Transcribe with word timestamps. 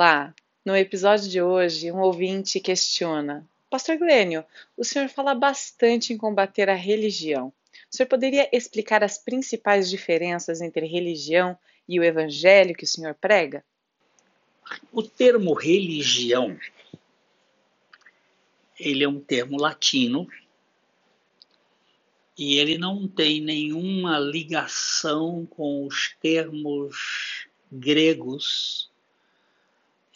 Olá! 0.00 0.32
No 0.64 0.76
episódio 0.76 1.28
de 1.28 1.42
hoje, 1.42 1.90
um 1.90 1.98
ouvinte 1.98 2.60
questiona: 2.60 3.44
Pastor 3.68 3.98
Glênio, 3.98 4.44
o 4.76 4.84
senhor 4.84 5.08
fala 5.08 5.34
bastante 5.34 6.12
em 6.12 6.16
combater 6.16 6.70
a 6.70 6.74
religião. 6.76 7.52
O 7.90 7.96
senhor 7.96 8.06
poderia 8.06 8.48
explicar 8.52 9.02
as 9.02 9.18
principais 9.18 9.90
diferenças 9.90 10.60
entre 10.60 10.86
religião 10.86 11.58
e 11.88 11.98
o 11.98 12.04
evangelho 12.04 12.76
que 12.76 12.84
o 12.84 12.86
senhor 12.86 13.12
prega? 13.16 13.64
O 14.92 15.02
termo 15.02 15.52
religião, 15.52 16.56
ele 18.78 19.02
é 19.02 19.08
um 19.08 19.18
termo 19.18 19.60
latino 19.60 20.28
e 22.38 22.56
ele 22.56 22.78
não 22.78 23.08
tem 23.08 23.40
nenhuma 23.40 24.16
ligação 24.16 25.44
com 25.44 25.84
os 25.84 26.14
termos 26.22 27.48
gregos 27.72 28.88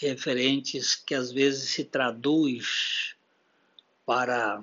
referentes 0.03 0.97
que 0.97 1.15
às 1.15 1.31
vezes 1.31 1.71
se 1.71 1.85
traduz 1.85 3.15
para, 4.05 4.61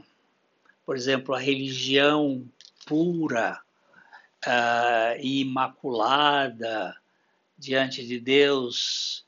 por 0.85 0.97
exemplo, 0.97 1.33
a 1.33 1.39
religião 1.39 2.45
pura 2.85 3.61
uh, 4.45 5.17
e 5.19 5.39
imaculada 5.39 6.95
diante 7.57 8.05
de 8.05 8.19
Deus, 8.19 9.25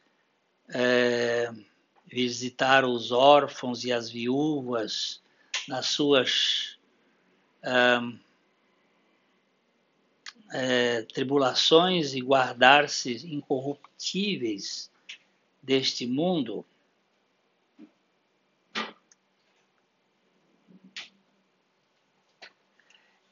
uh, 0.69 1.65
visitar 2.05 2.83
os 2.83 3.13
órfãos 3.13 3.85
e 3.85 3.93
as 3.93 4.09
viúvas 4.09 5.21
nas 5.65 5.85
suas 5.87 6.77
uh, 7.63 8.19
tribulações 11.13 12.13
e 12.13 12.19
guardar-se 12.19 13.25
incorruptíveis 13.33 14.91
deste 15.61 16.07
mundo, 16.07 16.65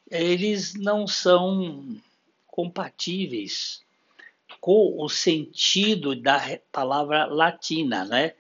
eles 0.10 0.74
não 0.74 1.08
são 1.08 1.98
compatíveis 2.48 3.84
com 4.60 5.02
o 5.02 5.08
sentido 5.08 6.16
da 6.16 6.60
palavra 6.72 7.26
latina, 7.26 8.04
né? 8.04 8.34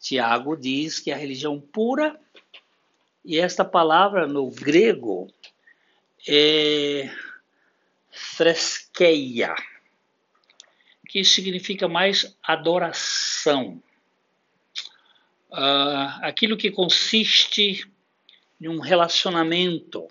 Tiago 0.00 0.56
diz 0.56 0.98
que 0.98 1.12
a 1.12 1.16
religião 1.16 1.60
pura, 1.60 2.18
e 3.24 3.38
esta 3.38 3.64
palavra 3.64 4.26
no 4.26 4.50
grego 4.50 5.32
é 6.26 7.08
fresqueia, 8.10 9.54
que 11.12 11.22
significa 11.26 11.86
mais 11.86 12.34
adoração. 12.42 13.82
Uh, 15.50 16.08
aquilo 16.22 16.56
que 16.56 16.70
consiste 16.70 17.86
em 18.58 18.66
um 18.66 18.80
relacionamento, 18.80 20.08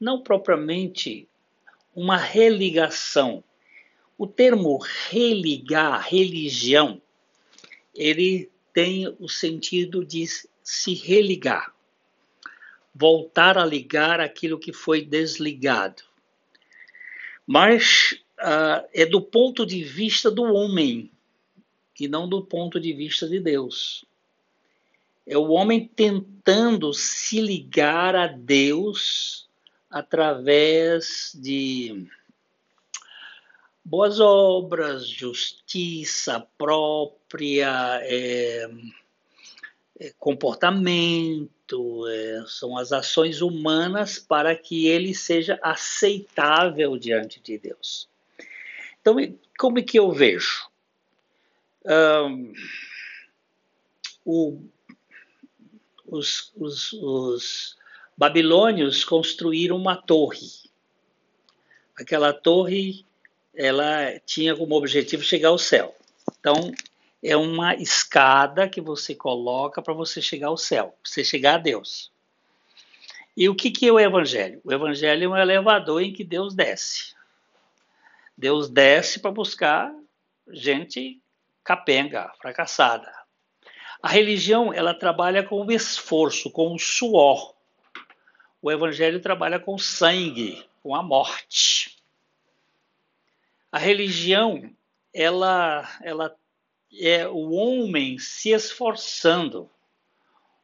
não 0.00 0.22
propriamente 0.22 1.28
uma 1.94 2.16
religação. 2.16 3.44
O 4.16 4.26
termo 4.26 4.78
religar, 5.10 6.08
religião, 6.08 7.02
ele 7.94 8.50
tem 8.72 9.06
o 9.20 9.28
sentido 9.28 10.02
de 10.02 10.24
se 10.62 10.94
religar, 10.94 11.74
voltar 12.94 13.58
a 13.58 13.66
ligar 13.66 14.18
aquilo 14.18 14.58
que 14.58 14.72
foi 14.72 15.02
desligado. 15.04 16.04
Mas 17.46 18.18
uh, 18.38 18.88
é 18.92 19.04
do 19.06 19.20
ponto 19.20 19.66
de 19.66 19.82
vista 19.82 20.30
do 20.30 20.42
homem 20.42 21.10
e 21.98 22.06
não 22.06 22.28
do 22.28 22.42
ponto 22.42 22.78
de 22.78 22.92
vista 22.92 23.28
de 23.28 23.40
Deus. 23.40 24.04
É 25.26 25.36
o 25.36 25.48
homem 25.48 25.86
tentando 25.86 26.94
se 26.94 27.40
ligar 27.40 28.14
a 28.16 28.26
Deus 28.26 29.48
através 29.90 31.32
de 31.34 32.06
boas 33.84 34.20
obras, 34.20 35.08
justiça 35.08 36.46
própria, 36.56 38.00
é, 38.02 38.70
é, 39.98 40.12
comportamento, 40.18 42.06
é, 42.06 42.44
são 42.46 42.78
as 42.78 42.92
ações 42.92 43.40
humanas 43.40 44.18
para 44.18 44.54
que 44.54 44.86
ele 44.86 45.14
seja 45.14 45.58
aceitável 45.62 46.96
diante 46.96 47.40
de 47.40 47.58
Deus. 47.58 48.08
Então, 49.00 49.16
como 49.58 49.78
é 49.78 49.82
que 49.82 49.98
eu 49.98 50.12
vejo? 50.12 50.68
Um, 51.84 52.52
o, 54.24 54.62
os, 56.06 56.52
os, 56.56 56.92
os 56.92 57.76
babilônios 58.16 59.04
construíram 59.04 59.76
uma 59.76 59.96
torre. 59.96 60.50
Aquela 61.96 62.32
torre 62.32 63.04
ela 63.54 64.18
tinha 64.20 64.56
como 64.56 64.76
objetivo 64.76 65.22
chegar 65.22 65.48
ao 65.48 65.58
céu. 65.58 65.96
Então, 66.38 66.72
é 67.22 67.36
uma 67.36 67.74
escada 67.74 68.68
que 68.68 68.80
você 68.80 69.14
coloca 69.14 69.82
para 69.82 69.92
você 69.92 70.22
chegar 70.22 70.48
ao 70.48 70.56
céu, 70.56 70.96
para 71.02 71.10
você 71.10 71.24
chegar 71.24 71.54
a 71.54 71.58
Deus. 71.58 72.12
E 73.36 73.48
o 73.48 73.54
que, 73.54 73.70
que 73.70 73.88
é 73.88 73.92
o 73.92 73.98
Evangelho? 73.98 74.60
O 74.64 74.72
Evangelho 74.72 75.24
é 75.24 75.28
um 75.28 75.36
elevador 75.36 76.02
em 76.02 76.12
que 76.12 76.24
Deus 76.24 76.54
desce. 76.54 77.14
Deus 78.38 78.70
desce 78.70 79.18
para 79.18 79.32
buscar 79.32 79.92
gente 80.48 81.20
capenga, 81.64 82.32
fracassada. 82.40 83.12
A 84.00 84.06
religião, 84.06 84.72
ela 84.72 84.94
trabalha 84.94 85.42
com 85.42 85.66
o 85.66 85.72
esforço, 85.72 86.48
com 86.48 86.72
o 86.72 86.78
suor. 86.78 87.56
O 88.62 88.70
evangelho 88.70 89.20
trabalha 89.20 89.58
com 89.58 89.76
sangue, 89.76 90.64
com 90.84 90.94
a 90.94 91.02
morte. 91.02 92.00
A 93.72 93.78
religião, 93.78 94.70
ela, 95.12 95.98
ela 96.00 96.36
é 96.96 97.26
o 97.26 97.50
homem 97.50 98.20
se 98.20 98.50
esforçando. 98.50 99.68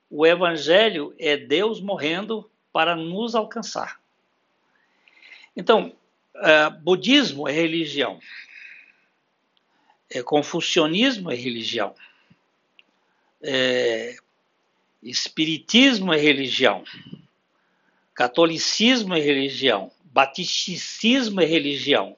O 0.09 0.25
evangelho 0.25 1.13
é 1.19 1.37
Deus 1.37 1.81
morrendo 1.81 2.49
para 2.73 2.95
nos 2.95 3.35
alcançar. 3.35 4.01
Então, 5.57 5.93
Uh, 6.35 6.71
budismo 6.83 7.49
é 7.49 7.53
religião. 7.53 8.19
É, 10.11 10.23
confucionismo 10.23 11.31
é 11.31 11.35
religião. 11.35 11.95
É, 13.43 14.17
espiritismo 15.03 16.13
é 16.13 16.19
religião. 16.19 16.85
Catolicismo 18.15 19.15
é 19.15 19.21
religião. 19.21 19.91
Batisticismo 20.05 21.41
é 21.41 21.45
religião. 21.45 22.17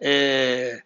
É, 0.00 0.82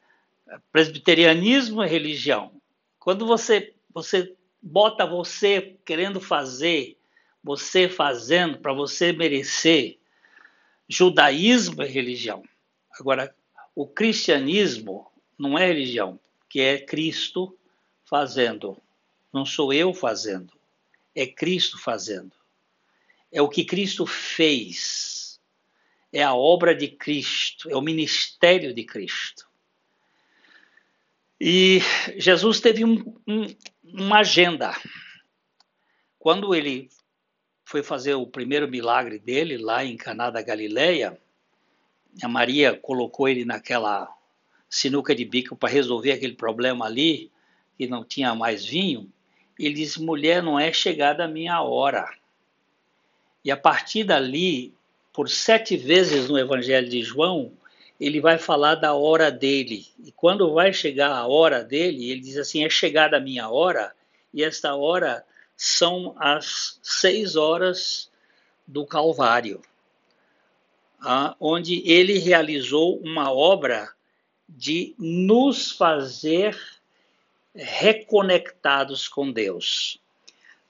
presbiterianismo 0.73 1.83
é 1.83 1.87
religião. 1.87 2.53
Quando 2.99 3.27
você, 3.27 3.73
você 3.93 4.35
bota 4.61 5.07
você 5.07 5.77
querendo 5.85 6.21
fazer, 6.21 6.97
você 7.43 7.89
fazendo 7.89 8.59
para 8.59 8.73
você 8.73 9.13
merecer, 9.13 9.99
judaísmo 10.89 11.83
é 11.83 11.87
religião. 11.87 12.43
Agora, 12.99 13.34
o 13.75 13.87
cristianismo 13.87 15.11
não 15.39 15.59
é 15.59 15.67
religião, 15.67 16.19
que 16.49 16.61
é 16.61 16.78
Cristo 16.78 17.56
fazendo. 18.05 18.81
Não 19.33 19.44
sou 19.44 19.73
eu 19.73 19.93
fazendo, 19.93 20.53
é 21.15 21.27
Cristo 21.27 21.78
fazendo. 21.78 22.33
É 23.33 23.43
o 23.43 23.49
que 23.49 23.65
Cristo 23.65 24.06
fez. 24.06 25.41
É 26.12 26.23
a 26.23 26.34
obra 26.34 26.75
de 26.75 26.87
Cristo, 26.87 27.69
é 27.69 27.77
o 27.77 27.83
ministério 27.83 28.73
de 28.73 28.85
Cristo. 28.85 29.49
E 31.41 31.81
Jesus 32.17 32.61
teve 32.61 32.85
um, 32.85 33.20
um, 33.26 33.47
uma 33.82 34.20
agenda. 34.20 34.81
Quando 36.17 36.55
ele 36.55 36.88
foi 37.64 37.82
fazer 37.82 38.14
o 38.14 38.26
primeiro 38.26 38.69
milagre 38.69 39.19
dele 39.19 39.56
lá 39.56 39.84
em 39.84 39.96
Caná 39.96 40.31
da 40.31 40.43
Galileia. 40.43 41.19
A 42.22 42.28
Maria 42.28 42.76
colocou 42.76 43.28
ele 43.28 43.44
naquela 43.44 44.14
sinuca 44.69 45.14
de 45.14 45.25
bico 45.25 45.56
para 45.56 45.72
resolver 45.72 46.12
aquele 46.12 46.34
problema 46.34 46.84
ali, 46.84 47.31
que 47.76 47.87
não 47.87 48.05
tinha 48.05 48.34
mais 48.34 48.64
vinho. 48.64 49.11
Ele 49.58 49.75
disse: 49.75 50.02
mulher, 50.02 50.43
não 50.43 50.58
é 50.58 50.72
chegada 50.72 51.25
a 51.25 51.28
minha 51.28 51.61
hora. 51.62 52.08
E 53.44 53.50
a 53.50 53.56
partir 53.56 54.05
dali, 54.05 54.75
por 55.12 55.28
sete 55.28 55.76
vezes 55.76 56.28
no 56.28 56.38
Evangelho 56.38 56.88
de 56.88 57.02
João, 57.02 57.52
ele 58.00 58.20
vai 58.20 58.38
falar 58.38 58.75
da 58.75 58.94
hora 58.94 59.31
dele. 59.31 59.87
E 60.05 60.11
quando 60.12 60.52
vai 60.52 60.72
chegar 60.72 61.11
a 61.11 61.26
hora 61.26 61.62
dele, 61.62 62.11
ele 62.11 62.20
diz 62.20 62.37
assim: 62.37 62.64
é 62.64 62.70
chegada 62.70 63.16
a 63.16 63.20
minha 63.20 63.49
hora, 63.49 63.94
e 64.32 64.43
esta 64.43 64.75
hora 64.75 65.25
são 65.56 66.15
as 66.19 66.79
seis 66.83 67.37
horas 67.37 68.11
do 68.67 68.87
Calvário, 68.87 69.62
ah, 71.01 71.37
onde 71.39 71.83
ele 71.89 72.19
realizou 72.19 72.99
uma 72.99 73.33
obra 73.33 73.93
de 74.49 74.95
nos 74.99 75.73
fazer 75.73 76.59
reconectados 77.55 79.09
com 79.09 79.31
Deus. 79.31 80.01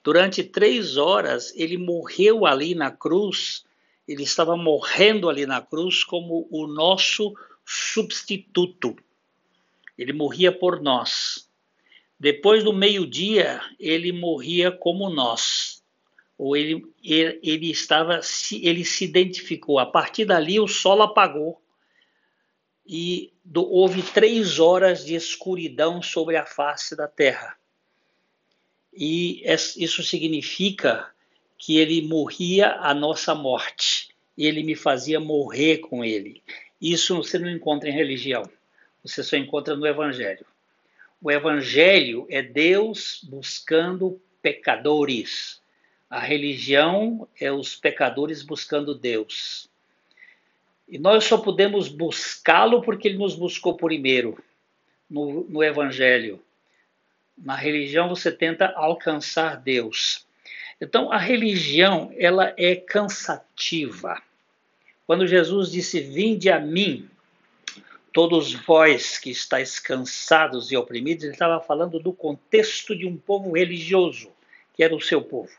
Durante 0.03 0.45
três 0.45 0.97
horas, 0.97 1.53
ele 1.57 1.79
morreu 1.79 2.45
ali 2.45 2.75
na 2.75 2.91
cruz, 2.91 3.65
ele 4.07 4.23
estava 4.23 4.57
morrendo 4.57 5.31
ali 5.31 5.47
na 5.47 5.63
cruz 5.63 6.05
como 6.05 6.47
o 6.51 6.67
nosso 6.67 7.35
substituto. 7.65 8.95
Ele 9.97 10.13
morria 10.13 10.53
por 10.53 10.83
nós. 10.83 11.49
Depois 12.25 12.65
do 12.65 12.73
meio-dia, 12.73 13.61
ele 13.79 14.11
morria 14.11 14.73
como 14.73 15.11
nós. 15.11 15.85
Ou 16.38 16.56
ele, 16.56 16.82
ele, 17.03 17.38
ele 17.43 17.71
estava, 17.71 18.19
ele 18.50 18.82
se 18.82 19.05
identificou. 19.05 19.79
A 19.79 19.85
partir 19.85 20.25
dali, 20.25 20.59
o 20.59 20.67
sol 20.67 21.03
apagou 21.03 21.61
e 22.87 23.31
do, 23.44 23.71
houve 23.71 24.03
três 24.03 24.59
horas 24.59 25.05
de 25.05 25.15
escuridão 25.15 26.00
sobre 26.00 26.38
a 26.38 26.47
face 26.47 26.97
da 26.97 27.06
terra. 27.06 27.59
E 28.91 29.43
isso 29.77 30.03
significa 30.03 31.11
que 31.59 31.77
ele 31.77 32.00
morria 32.00 32.79
a 32.81 32.94
nossa 32.94 33.35
morte. 33.35 34.09
Ele 34.35 34.62
me 34.62 34.75
fazia 34.75 35.20
morrer 35.20 35.77
com 35.77 36.03
ele. 36.03 36.43
Isso 36.81 37.17
você 37.17 37.38
não 37.38 37.50
encontra 37.50 37.91
em 37.91 37.93
religião. 37.93 38.44
Você 39.03 39.23
só 39.23 39.37
encontra 39.37 39.77
no 39.77 39.87
Evangelho. 39.87 40.47
O 41.25 41.31
Evangelho 41.31 42.26
é 42.29 42.43
Deus 42.43 43.25
buscando 43.25 44.21
pecadores. 44.43 45.59
A 46.11 46.21
religião 46.21 47.26
é 47.41 47.50
os 47.50 47.75
pecadores 47.75 48.43
buscando 48.43 48.94
Deus. 48.94 49.67
E 50.87 50.99
nós 50.99 51.25
só 51.25 51.38
podemos 51.38 51.88
buscá-lo 51.88 52.82
porque 52.82 53.09
ele 53.09 53.17
nos 53.17 53.35
buscou 53.35 53.75
primeiro 53.75 54.38
no, 55.09 55.44
no 55.44 55.65
Evangelho. 55.65 56.43
Na 57.38 57.56
religião 57.56 58.06
você 58.06 58.31
tenta 58.31 58.75
alcançar 58.77 59.56
Deus. 59.56 60.27
Então 60.79 61.11
a 61.11 61.17
religião 61.17 62.12
ela 62.19 62.53
é 62.59 62.77
cansativa. 62.77 64.20
Quando 65.06 65.27
Jesus 65.27 65.73
disse: 65.73 66.00
"Vinde 66.00 66.50
a 66.50 66.61
mim, 66.61 67.09
todos 68.15 68.55
vós 68.55 69.19
que 69.19 69.31
estáis 69.31 69.79
cansados 69.79 70.73
e 70.73 70.77
oprimidos", 70.77 71.25
ele 71.25 71.35
estava 71.35 71.61
falando 71.61 71.99
do 71.99 72.15
contexto 72.15 72.97
de 72.97 73.07
um 73.07 73.19
povo 73.19 73.53
religioso, 73.53 74.31
que 74.73 74.83
era 74.83 74.97
o 74.97 75.01
seu 75.03 75.21
povo. 75.21 75.53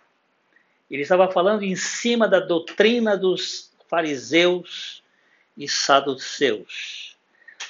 Ele 0.90 1.04
estava 1.04 1.32
falando 1.32 1.62
em 1.62 1.76
cima 1.76 2.28
da 2.28 2.40
doutrina 2.40 3.16
dos 3.16 3.72
fariseus, 3.88 5.04
e 5.58 5.68
saduceus. 5.68 7.16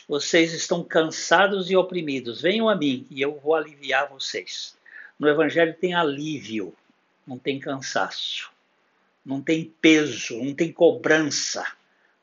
Vocês 0.08 0.54
estão 0.54 0.84
cansados 0.84 1.70
e 1.70 1.76
oprimidos. 1.76 2.42
Venham 2.42 2.70
a 2.70 2.76
mim 2.76 3.06
e 3.10 3.22
eu 3.22 3.40
vou 3.40 3.56
aliviar 3.56 4.10
vocês. 4.10 4.76
No 5.18 5.28
Evangelho 5.28 5.74
tem 5.74 5.94
alívio, 5.94 6.74
não 7.26 7.38
tem 7.38 7.60
cansaço, 7.60 8.52
não 9.26 9.42
tem 9.42 9.74
peso, 9.82 10.38
não 10.44 10.54
tem 10.54 10.72
cobrança, 10.72 11.66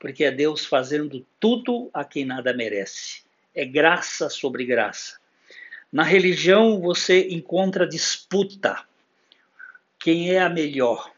porque 0.02 0.24
é 0.24 0.32
Deus 0.32 0.64
fazendo 0.64 1.24
tudo 1.38 1.88
a 1.94 2.04
quem 2.04 2.24
nada 2.24 2.52
merece. 2.52 3.22
É 3.54 3.64
graça 3.64 4.28
sobre 4.28 4.64
graça. 4.64 5.20
Na 5.92 6.02
religião 6.02 6.80
você 6.80 7.28
encontra 7.28 7.86
disputa. 7.86 8.84
Quem 10.00 10.34
é 10.34 10.40
a 10.40 10.48
melhor? 10.48 11.08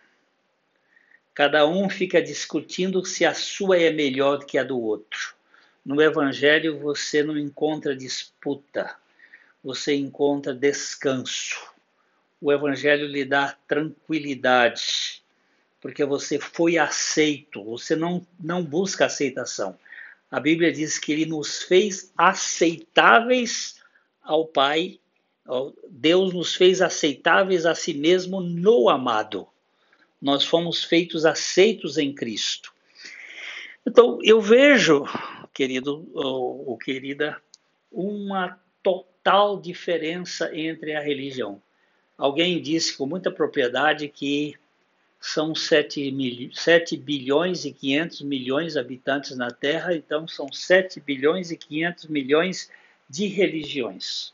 Cada 1.32 1.66
um 1.66 1.88
fica 1.88 2.20
discutindo 2.20 3.02
se 3.06 3.24
a 3.24 3.32
sua 3.32 3.78
é 3.78 3.90
melhor 3.90 4.44
que 4.44 4.58
a 4.58 4.62
do 4.62 4.78
outro. 4.78 5.34
No 5.82 6.02
Evangelho 6.02 6.78
você 6.78 7.22
não 7.22 7.38
encontra 7.38 7.96
disputa, 7.96 8.94
você 9.62 9.94
encontra 9.94 10.52
descanso. 10.52 11.72
O 12.38 12.52
Evangelho 12.52 13.06
lhe 13.06 13.24
dá 13.24 13.56
tranquilidade, 13.66 15.23
porque 15.84 16.02
você 16.02 16.38
foi 16.38 16.78
aceito, 16.78 17.62
você 17.62 17.94
não, 17.94 18.26
não 18.42 18.64
busca 18.64 19.04
aceitação. 19.04 19.78
A 20.30 20.40
Bíblia 20.40 20.72
diz 20.72 20.98
que 20.98 21.12
ele 21.12 21.26
nos 21.26 21.62
fez 21.62 22.10
aceitáveis 22.16 23.82
ao 24.22 24.46
Pai, 24.46 24.98
Deus 25.90 26.32
nos 26.32 26.54
fez 26.54 26.80
aceitáveis 26.80 27.66
a 27.66 27.74
si 27.74 27.92
mesmo 27.92 28.40
no 28.40 28.88
amado 28.88 29.46
nós 30.24 30.42
fomos 30.42 30.82
feitos 30.82 31.26
aceitos 31.26 31.98
em 31.98 32.14
Cristo. 32.14 32.72
Então, 33.86 34.18
eu 34.22 34.40
vejo, 34.40 35.04
querido 35.52 36.08
ou, 36.14 36.70
ou 36.70 36.78
querida, 36.78 37.36
uma 37.92 38.58
total 38.82 39.60
diferença 39.60 40.50
entre 40.56 40.94
a 40.94 41.00
religião. 41.02 41.60
Alguém 42.16 42.62
disse 42.62 42.96
com 42.96 43.04
muita 43.04 43.30
propriedade 43.30 44.08
que 44.08 44.54
são 45.26 45.54
7, 45.54 46.10
mil, 46.10 46.52
7 46.52 46.96
bilhões 46.96 47.64
e 47.64 47.72
500 47.72 48.22
milhões 48.22 48.72
de 48.74 48.78
habitantes 48.78 49.36
na 49.36 49.50
Terra, 49.50 49.94
então 49.94 50.28
são 50.28 50.52
7 50.52 51.00
bilhões 51.00 51.50
e 51.50 51.56
500 51.56 52.06
milhões 52.06 52.70
de 53.08 53.26
religiões. 53.26 54.32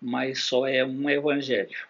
Mas 0.00 0.42
só 0.42 0.66
é 0.66 0.84
um 0.84 1.08
evangelho. 1.08 1.86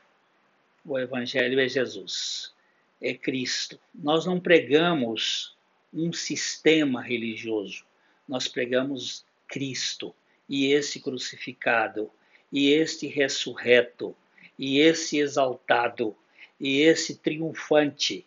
O 0.85 0.99
evangelho 0.99 1.61
é 1.61 1.69
Jesus 1.69 2.53
é 3.01 3.15
Cristo. 3.15 3.79
Nós 3.95 4.27
não 4.27 4.39
pregamos 4.39 5.57
um 5.93 6.13
sistema 6.13 7.01
religioso, 7.01 7.85
nós 8.29 8.47
pregamos 8.47 9.25
Cristo 9.49 10.15
e 10.49 10.67
esse 10.67 11.01
crucificado, 11.01 12.11
e 12.53 12.71
este 12.71 13.07
ressurreto, 13.07 14.15
e 14.59 14.79
esse 14.79 15.19
exaltado, 15.19 16.17
e 16.61 16.81
esse 16.81 17.17
triunfante. 17.17 18.27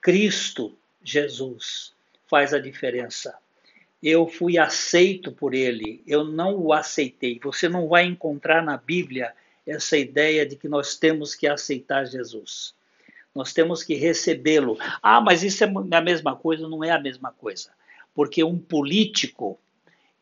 Cristo, 0.00 0.74
Jesus, 1.02 1.92
faz 2.26 2.54
a 2.54 2.58
diferença. 2.58 3.36
Eu 4.02 4.26
fui 4.26 4.58
aceito 4.58 5.32
por 5.32 5.54
ele, 5.54 6.02
eu 6.06 6.24
não 6.24 6.56
o 6.56 6.72
aceitei. 6.72 7.38
Você 7.42 7.68
não 7.68 7.88
vai 7.88 8.04
encontrar 8.04 8.62
na 8.62 8.76
Bíblia 8.76 9.32
essa 9.66 9.96
ideia 9.96 10.44
de 10.44 10.56
que 10.56 10.68
nós 10.68 10.96
temos 10.96 11.34
que 11.34 11.46
aceitar 11.46 12.04
Jesus. 12.04 12.74
Nós 13.34 13.52
temos 13.52 13.82
que 13.82 13.94
recebê-lo. 13.94 14.76
Ah, 15.02 15.20
mas 15.20 15.42
isso 15.42 15.64
é 15.64 15.72
a 15.92 16.00
mesma 16.00 16.36
coisa? 16.36 16.68
Não 16.68 16.84
é 16.84 16.90
a 16.90 17.00
mesma 17.00 17.32
coisa. 17.32 17.70
Porque 18.14 18.44
um 18.44 18.58
político, 18.58 19.58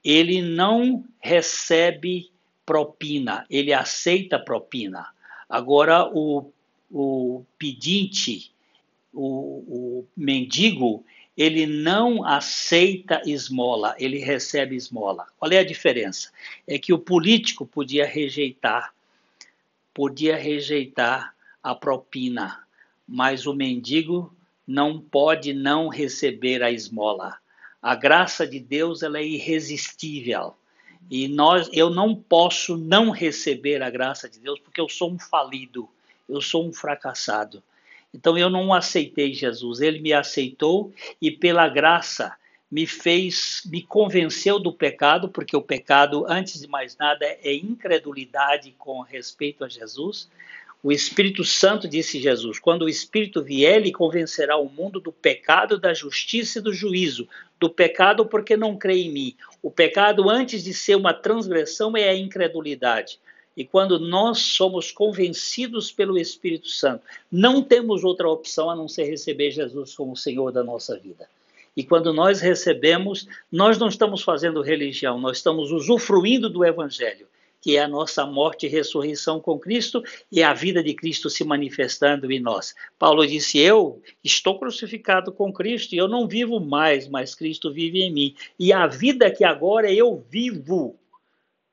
ele 0.05 0.41
não 0.41 1.05
recebe 1.21 2.31
propina, 2.65 3.45
ele 3.51 3.73
aceita 3.73 4.39
propina. 4.39 5.09
Agora, 5.49 6.07
o, 6.07 6.52
o 6.93 7.45
pedinte, 7.59 8.53
o, 9.13 9.25
o 9.25 10.07
mendigo, 10.17 11.05
ele 11.37 11.67
não 11.67 12.25
aceita 12.25 13.23
esmola, 13.25 13.97
ele 13.99 14.19
recebe 14.19 14.77
esmola. 14.77 15.27
Qual 15.39 15.51
é 15.51 15.59
a 15.59 15.65
diferença? 15.65 16.31
É 16.67 16.79
que 16.79 16.93
o 16.93 16.99
político 16.99 17.65
podia 17.65 18.07
rejeitar, 18.07 18.93
podia 19.95 20.37
rejeitar 20.37 21.35
a 21.63 21.75
propina, 21.75 22.63
mas 23.09 23.47
o 23.47 23.55
mendigo 23.55 24.35
não 24.67 25.01
pode 25.01 25.55
não 25.55 25.89
receber 25.89 26.63
a 26.63 26.71
esmola. 26.71 27.39
A 27.81 27.95
graça 27.95 28.47
de 28.47 28.61
Deus 28.61 29.03
ela 29.03 29.19
é 29.19 29.27
irresistível. 29.27 30.55
E 31.11 31.27
nós, 31.27 31.69
eu 31.73 31.91
não 31.91 32.15
posso 32.15 32.77
não 32.77 33.11
receber 33.11 33.83
a 33.83 33.91
graça 33.91 34.29
de 34.29 34.39
Deus 34.39 34.61
porque 34.61 34.81
eu 34.81 34.89
sou 34.89 35.11
um 35.11 35.19
falido, 35.19 35.89
eu 36.35 36.41
sou 36.41 36.67
um 36.67 36.73
fracassado. 36.73 37.63
Então 38.13 38.37
eu 38.37 38.51
não 38.51 38.75
aceitei 38.75 39.33
Jesus, 39.33 39.81
ele 39.81 40.01
me 40.01 40.13
aceitou 40.13 40.93
e 41.21 41.31
pela 41.31 41.69
graça 41.69 42.35
me 42.71 42.87
fez, 42.87 43.63
me 43.67 43.83
convenceu 43.83 44.59
do 44.59 44.73
pecado, 44.73 45.29
porque 45.29 45.55
o 45.55 45.61
pecado, 45.61 46.25
antes 46.27 46.61
de 46.61 46.67
mais 46.67 46.97
nada, 46.97 47.27
é 47.27 47.55
incredulidade 47.55 48.75
com 48.79 49.01
respeito 49.03 49.63
a 49.63 49.69
Jesus. 49.69 50.29
O 50.83 50.91
Espírito 50.91 51.45
Santo, 51.45 51.87
disse 51.87 52.19
Jesus, 52.19 52.59
quando 52.59 52.83
o 52.83 52.89
Espírito 52.89 53.43
vier, 53.43 53.77
ele 53.77 53.93
convencerá 53.93 54.57
o 54.57 54.69
mundo 54.69 54.99
do 54.99 55.13
pecado, 55.13 55.79
da 55.79 55.95
justiça 55.95 56.59
e 56.59 56.63
do 56.63 56.73
juízo. 56.73 57.29
Do 57.61 57.71
pecado, 57.71 58.27
porque 58.27 58.57
não 58.57 58.77
crê 58.77 59.03
em 59.03 59.13
mim. 59.13 59.37
O 59.63 59.71
pecado, 59.71 60.29
antes 60.29 60.65
de 60.65 60.75
ser 60.75 60.97
uma 60.97 61.15
transgressão, 61.15 61.97
é 61.97 62.09
a 62.09 62.17
incredulidade. 62.17 63.21
E 63.57 63.65
quando 63.65 63.99
nós 63.99 64.39
somos 64.39 64.91
convencidos 64.91 65.93
pelo 65.93 66.19
Espírito 66.19 66.69
Santo, 66.69 67.05
não 67.31 67.63
temos 67.63 68.03
outra 68.03 68.29
opção 68.29 68.71
a 68.71 68.77
não 68.77 68.89
ser 68.89 69.05
receber 69.05 69.51
Jesus 69.51 69.95
como 69.95 70.17
Senhor 70.17 70.53
da 70.53 70.65
nossa 70.65 70.99
vida. 70.99 71.29
E 71.77 71.83
quando 71.83 72.13
nós 72.13 72.41
recebemos, 72.41 73.27
nós 73.51 73.79
não 73.79 73.89
estamos 73.89 74.23
fazendo 74.23 74.63
religião, 74.63 75.19
nós 75.19 75.39
estamos 75.39 75.71
usufruindo 75.71 76.49
do 76.49 76.65
Evangelho 76.65 77.27
que 77.63 77.77
é 77.77 77.81
a 77.81 77.89
nossa 77.89 78.27
morte 78.27 78.67
e 78.67 78.69
ressurreição 78.69 79.41
com 79.41 79.57
Cristo 79.57 80.03
e 80.33 80.43
a 80.43 80.53
vida 80.53 80.83
de 80.83 80.93
Cristo 80.93 81.31
se 81.31 81.45
manifestando 81.45 82.31
em 82.33 82.41
nós. 82.41 82.75
Paulo 82.99 83.25
disse: 83.25 83.59
Eu 83.59 84.03
estou 84.23 84.59
crucificado 84.59 85.31
com 85.33 85.53
Cristo 85.53 85.95
e 85.95 85.99
eu 85.99 86.09
não 86.09 86.27
vivo 86.27 86.59
mais, 86.59 87.09
mas 87.09 87.37
Cristo 87.37 87.73
vive 87.73 88.03
em 88.03 88.13
mim. 88.13 88.35
E 88.59 88.73
a 88.73 88.89
vida 88.89 89.31
que 89.31 89.45
agora 89.45 89.91
eu 89.93 90.23
vivo, 90.29 90.97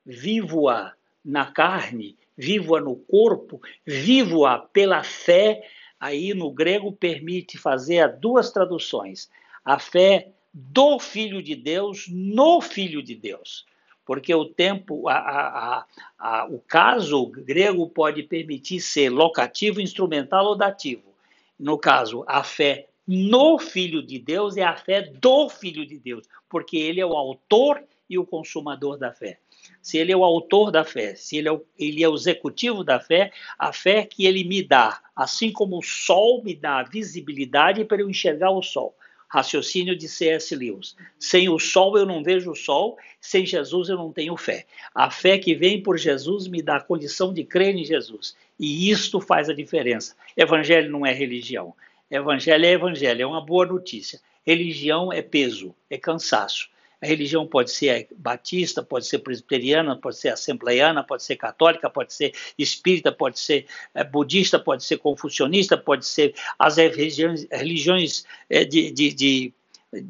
vivo-a 0.06 0.94
na 1.24 1.46
carne, 1.46 2.16
vivo-a 2.36 2.80
no 2.80 2.96
corpo, 2.96 3.60
vivo-a 3.86 4.58
pela 4.58 5.02
fé. 5.02 5.62
Aí 5.98 6.32
no 6.32 6.50
grego 6.50 6.92
permite 6.92 7.58
fazer 7.58 8.16
duas 8.18 8.50
traduções: 8.50 9.30
a 9.64 9.78
fé 9.78 10.28
do 10.52 10.98
Filho 10.98 11.42
de 11.42 11.54
Deus 11.54 12.06
no 12.08 12.60
Filho 12.60 13.02
de 13.02 13.14
Deus. 13.14 13.66
Porque 14.04 14.34
o 14.34 14.44
tempo, 14.44 15.08
a, 15.08 15.14
a, 15.14 15.84
a, 16.18 16.46
o 16.46 16.58
caso 16.58 17.26
grego 17.26 17.88
pode 17.88 18.24
permitir 18.24 18.80
ser 18.80 19.08
locativo, 19.08 19.80
instrumental 19.80 20.46
ou 20.46 20.56
dativo. 20.56 21.14
No 21.58 21.78
caso, 21.78 22.24
a 22.26 22.42
fé 22.42 22.88
no 23.06 23.58
Filho 23.58 24.02
de 24.02 24.18
Deus 24.18 24.56
é 24.56 24.62
a 24.62 24.76
fé 24.76 25.02
do 25.02 25.48
Filho 25.48 25.86
de 25.86 25.98
Deus, 25.98 26.26
porque 26.48 26.76
ele 26.76 27.00
é 27.00 27.06
o 27.06 27.16
autor 27.16 27.82
e 28.10 28.18
o 28.18 28.26
consumador 28.26 28.98
da 28.98 29.12
fé. 29.12 29.38
Se 29.80 29.96
ele 29.96 30.10
é 30.10 30.16
o 30.16 30.24
autor 30.24 30.72
da 30.72 30.84
fé, 30.84 31.14
se 31.14 31.36
ele 31.36 31.48
é 31.48 31.52
o, 31.52 31.64
ele 31.78 32.02
é 32.02 32.08
o 32.08 32.14
executivo 32.14 32.82
da 32.82 32.98
fé, 32.98 33.32
a 33.56 33.72
fé 33.72 34.04
que 34.04 34.26
ele 34.26 34.42
me 34.42 34.62
dá, 34.62 35.00
assim 35.14 35.52
como 35.52 35.78
o 35.78 35.82
sol 35.82 36.42
me 36.42 36.54
dá 36.54 36.82
visibilidade 36.82 37.84
para 37.84 38.02
eu 38.02 38.10
enxergar 38.10 38.50
o 38.50 38.62
sol. 38.62 38.96
Raciocínio 39.28 39.94
de 39.94 40.08
C.S. 40.08 40.56
Lewis. 40.56 40.96
Sem 41.16 41.48
o 41.48 41.56
sol 41.56 41.96
eu 41.96 42.04
não 42.04 42.20
vejo 42.20 42.50
o 42.50 42.56
sol, 42.56 42.98
sem 43.20 43.46
Jesus 43.46 43.88
eu 43.88 43.96
não 43.96 44.12
tenho 44.12 44.36
fé. 44.36 44.66
A 44.92 45.08
fé 45.08 45.38
que 45.38 45.54
vem 45.54 45.80
por 45.80 45.96
Jesus 45.96 46.48
me 46.48 46.60
dá 46.60 46.76
a 46.76 46.82
condição 46.82 47.32
de 47.32 47.44
crer 47.44 47.76
em 47.76 47.84
Jesus. 47.84 48.36
E 48.58 48.90
isto 48.90 49.20
faz 49.20 49.48
a 49.48 49.54
diferença. 49.54 50.16
Evangelho 50.36 50.90
não 50.90 51.06
é 51.06 51.12
religião. 51.12 51.72
Evangelho 52.10 52.66
é 52.66 52.72
evangelho, 52.72 53.22
é 53.22 53.26
uma 53.26 53.40
boa 53.40 53.64
notícia. 53.64 54.20
Religião 54.44 55.12
é 55.12 55.22
peso, 55.22 55.72
é 55.88 55.96
cansaço. 55.96 56.68
A 57.02 57.06
religião 57.06 57.46
pode 57.46 57.70
ser 57.70 58.08
batista, 58.14 58.82
pode 58.82 59.06
ser 59.06 59.20
presbiteriana, 59.20 59.96
pode 59.96 60.18
ser 60.18 60.28
assembleiana, 60.28 61.02
pode 61.02 61.22
ser 61.22 61.36
católica, 61.36 61.88
pode 61.88 62.12
ser 62.12 62.34
espírita, 62.58 63.10
pode 63.10 63.38
ser 63.38 63.66
é, 63.94 64.04
budista, 64.04 64.58
pode 64.58 64.84
ser 64.84 64.98
confucionista, 64.98 65.78
pode 65.78 66.06
ser 66.06 66.34
as 66.58 66.76
religiões, 66.76 67.46
religiões 67.50 68.24
é, 68.50 68.64
de, 68.64 68.90
de, 68.90 69.14
de 69.14 69.54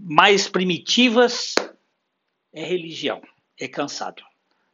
mais 0.02 0.48
primitivas. 0.48 1.54
É 2.52 2.64
religião, 2.64 3.22
é 3.58 3.68
cansado. 3.68 4.24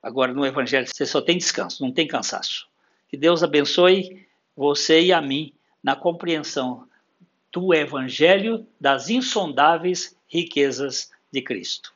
Agora, 0.02 0.32
no 0.32 0.46
Evangelho, 0.46 0.87
você 0.87 1.04
só 1.04 1.20
tem 1.20 1.37
descanso, 1.37 1.82
não 1.82 1.92
tem 1.92 2.06
cansaço. 2.06 2.66
Que 3.08 3.16
Deus 3.16 3.42
abençoe 3.42 4.26
você 4.56 5.02
e 5.02 5.12
a 5.12 5.20
mim 5.20 5.52
na 5.82 5.94
compreensão 5.94 6.88
do 7.52 7.75
Evangelho 7.75 8.66
das 8.80 9.11
insondáveis 9.11 10.16
riquezas 10.28 11.11
de 11.30 11.42
Cristo. 11.42 11.96